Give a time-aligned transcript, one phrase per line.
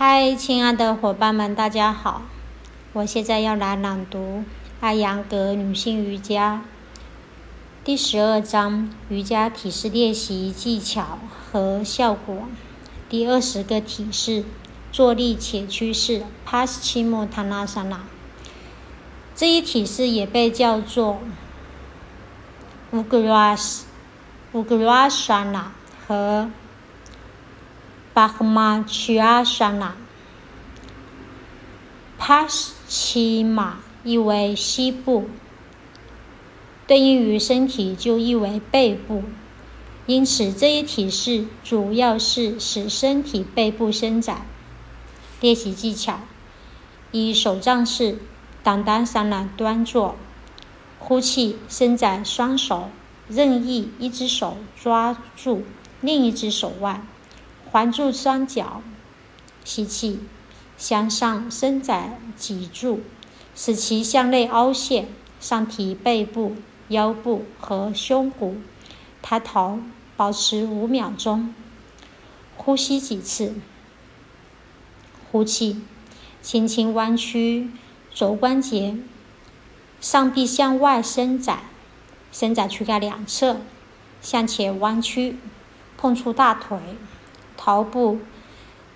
[0.00, 2.22] 嗨，亲爱的伙伴们，大家好！
[2.92, 4.18] 我现在要来朗读
[4.78, 6.62] 《艾扬格女性瑜伽》
[7.84, 11.18] 第十二章瑜伽体式练习技巧
[11.50, 12.44] 和效果。
[13.08, 14.44] 第二十个体式：
[14.92, 17.98] 坐立且屈式 （Paschimottanasana）。
[19.34, 21.18] 这一体式也被叫做
[22.92, 23.64] Ugrasana
[26.06, 26.48] 和
[28.18, 29.44] Brahmacharya，
[32.18, 35.28] 帕什奇马意为膝部，
[36.88, 39.22] 对应于身体就意为背部，
[40.06, 44.44] 因此这一体式主要是使身体背部伸展。
[45.40, 46.18] 练习技巧：
[47.12, 48.18] 以手杖式，
[48.64, 50.16] 当当上了端坐，
[50.98, 52.90] 呼气，伸展双手，
[53.28, 55.62] 任意一只手抓住
[56.00, 57.06] 另一只手腕。
[57.70, 58.82] 环住双脚，
[59.62, 60.20] 吸气，
[60.78, 63.02] 向上伸展脊柱，
[63.54, 66.56] 使其向内凹陷，上提背部、
[66.88, 68.56] 腰部和胸骨，
[69.20, 69.80] 抬头，
[70.16, 71.52] 保持五秒钟。
[72.56, 73.54] 呼吸几次，
[75.30, 75.82] 呼气，
[76.40, 77.70] 轻轻弯曲
[78.14, 78.96] 肘关节，
[80.00, 81.60] 上臂向外伸展，
[82.32, 83.60] 伸展躯干两侧，
[84.22, 85.36] 向前弯曲，
[85.98, 86.78] 碰触大腿。
[87.58, 88.18] 头部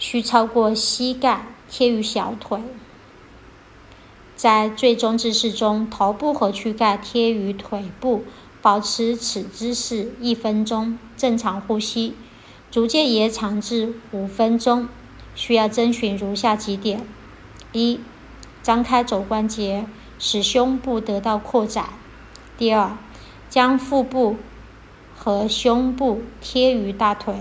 [0.00, 2.58] 需超过膝盖，贴于小腿。
[4.34, 8.24] 在最终姿势中，头部和躯干贴于腿部，
[8.60, 10.98] 保持此姿势一分钟。
[11.16, 12.14] 正常呼吸，
[12.70, 14.88] 逐渐延长至五分钟。
[15.34, 17.06] 需要遵循如下几点：
[17.72, 18.00] 一、
[18.62, 19.86] 张开肘关节，
[20.18, 21.84] 使胸部得到扩展；
[22.56, 22.96] 第二，
[23.50, 24.36] 将腹部
[25.14, 27.34] 和胸部贴于大腿。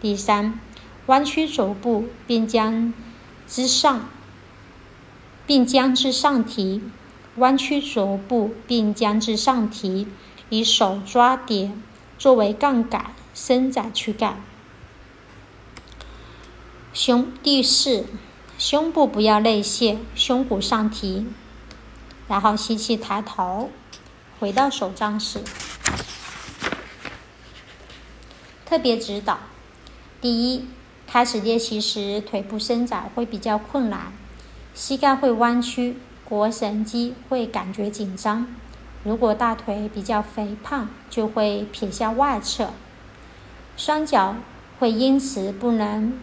[0.00, 0.60] 第三，
[1.06, 2.94] 弯曲肘部，并将
[3.48, 4.08] 之上，
[5.44, 6.80] 并将之上提；
[7.36, 10.06] 弯曲肘部，并将之上提，
[10.50, 11.82] 以手抓点
[12.16, 14.40] 作为杠杆，伸展躯干。
[16.92, 18.06] 胸第四，
[18.56, 21.26] 胸部不要内陷，胸骨上提，
[22.28, 23.70] 然后吸气，抬头，
[24.38, 25.42] 回到手杖式。
[28.64, 29.40] 特别指导。
[30.20, 30.64] 第一，
[31.06, 34.12] 开始练习时，腿部伸展会比较困难，
[34.74, 35.96] 膝盖会弯曲，
[36.28, 38.48] 腘绳肌会感觉紧张。
[39.04, 42.70] 如果大腿比较肥胖，就会撇向外侧，
[43.76, 44.34] 双脚
[44.80, 46.18] 会因此不能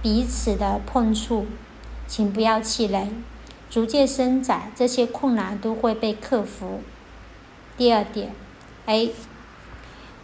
[0.00, 1.46] 彼此的碰触。
[2.06, 3.10] 请不要气馁，
[3.68, 6.80] 逐渐伸展，这些困难都会被克服。
[7.76, 8.32] 第二点
[8.86, 9.12] ，A，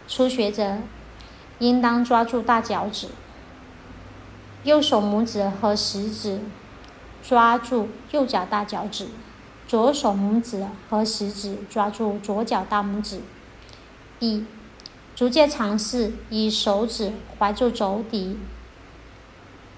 [0.07, 0.77] 初学者。
[1.61, 3.07] 应当抓住大脚趾，
[4.63, 6.39] 右手拇指和食指
[7.21, 9.09] 抓住右脚大脚趾，
[9.67, 13.21] 左手拇指和食指抓住左脚大拇指。
[14.17, 14.47] B，
[15.15, 18.39] 逐渐尝试以手指环住肘底。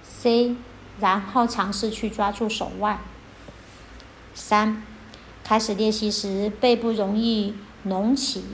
[0.01, 0.55] C，
[1.01, 2.99] 然后尝试去抓住手腕。
[4.33, 4.81] 三，
[5.43, 8.45] 开始练习时背部容易隆起，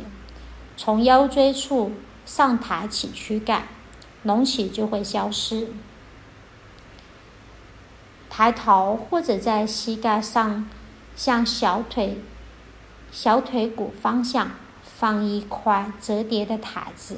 [0.76, 1.92] 从腰椎处。
[2.30, 3.68] 上抬起躯干，
[4.22, 5.70] 隆起就会消失。
[8.30, 10.70] 抬头或者在膝盖上
[11.16, 12.22] 向小腿、
[13.12, 14.52] 小腿骨方向
[14.84, 17.18] 放一块折叠的毯子，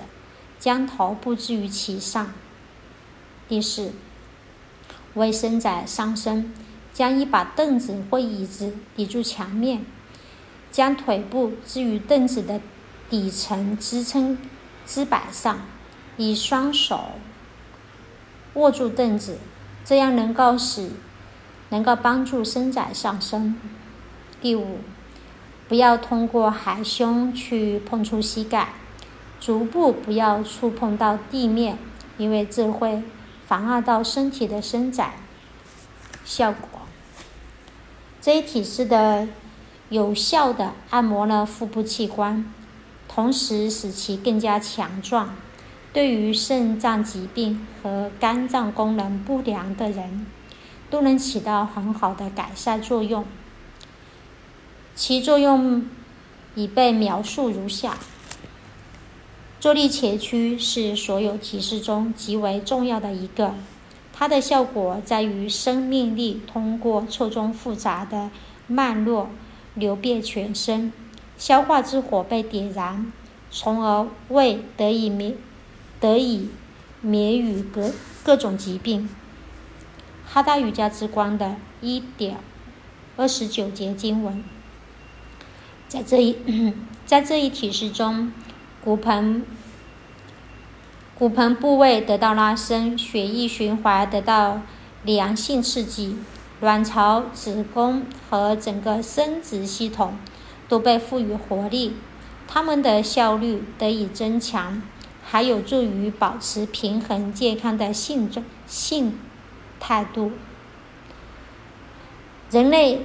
[0.58, 2.32] 将头部置于其上。
[3.50, 3.92] 第四，
[5.16, 6.54] 为伸展上身，
[6.94, 9.86] 将一把凳子或椅子抵住墙面，
[10.72, 12.62] 将腿部置于凳子的
[13.10, 14.38] 底层支撑。
[14.86, 15.60] 姿板上，
[16.18, 17.12] 以双手
[18.54, 19.38] 握住凳子，
[19.86, 20.92] 这样能够使
[21.70, 23.56] 能够帮助伸展上身。
[24.42, 24.80] 第五，
[25.70, 28.74] 不要通过含胸去碰触膝盖，
[29.40, 31.78] 足部不要触碰到地面，
[32.18, 33.04] 因为这会
[33.48, 35.14] 妨碍到身体的伸展
[36.26, 36.68] 效果。
[38.20, 39.28] 这一体式的
[39.90, 42.46] 有效的按摩了腹部器官。
[43.14, 45.36] 同时使其更加强壮，
[45.92, 50.26] 对于肾脏疾病和肝脏功能不良的人，
[50.90, 53.26] 都能起到很好的改善作用。
[54.96, 55.86] 其作用
[56.56, 57.98] 已被描述如下：
[59.60, 63.56] 坐立前屈是所有提示中极为重要的一个，
[64.14, 68.32] 它的效果在于生命力通过错综复杂的
[68.68, 69.30] 脉络
[69.76, 70.94] 流遍全身。
[71.42, 73.12] 消化之火被点燃，
[73.50, 75.36] 从而胃得以免
[76.00, 76.50] 得以
[77.02, 77.90] 免于各
[78.24, 79.10] 各种疾病。
[80.28, 82.38] 哈达瑜伽之光的一点
[83.18, 84.44] 二十九节经文。
[85.88, 86.38] 在这一
[87.08, 88.32] 在这一体式中，
[88.84, 89.44] 骨盆
[91.18, 94.62] 骨盆部位得到拉伸，血液循环得到
[95.02, 96.18] 良性刺激，
[96.60, 100.14] 卵巢、子宫和整个生殖系统
[100.72, 101.98] 都被赋予活力，
[102.48, 104.82] 它们的效率得以增强。
[105.22, 109.18] 还有助于保持平衡健康的性状性
[109.82, 110.32] 态度。
[112.50, 113.02] 人类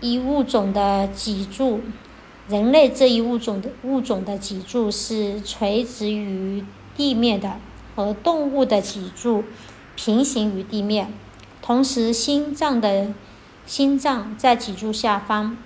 [0.00, 1.80] 一物种的脊柱，
[2.48, 6.64] 人类这一物种的物种的脊柱是垂直于
[6.96, 7.58] 地面的，
[7.96, 9.42] 和动物的脊柱
[9.96, 11.12] 平行于地面。
[11.60, 13.12] 同时，心脏的
[13.66, 15.56] 心脏在脊柱下方。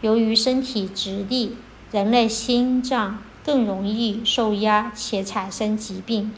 [0.00, 1.56] 由于身体直立，
[1.92, 3.22] 人类心脏。
[3.42, 6.30] 更容易受压且产生疾病。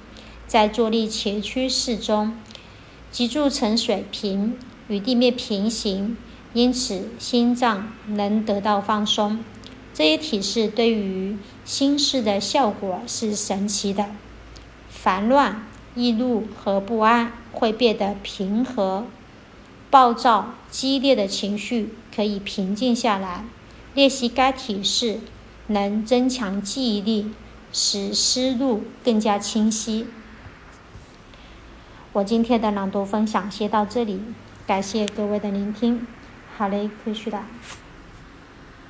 [0.46, 2.32] 在坐立前屈式中，
[3.10, 4.56] 脊柱呈水平，
[4.86, 6.16] 与地面平行，
[6.54, 9.40] 因此心脏能得到放松。
[9.92, 14.06] 这一体式对于心室的效果是神奇的。
[14.88, 15.66] 烦乱、
[15.96, 19.06] 易怒和不安会变得平和，
[19.92, 23.44] 暴躁、激烈的情绪可以平静下来。
[23.94, 25.20] 练习该体式。
[25.68, 27.30] 能增强记忆力，
[27.72, 30.06] 使思路更加清晰。
[32.12, 34.20] 我今天的朗读分享先到这里，
[34.66, 36.04] 感谢各位的聆听。
[36.56, 37.46] 好嘞，可以去了。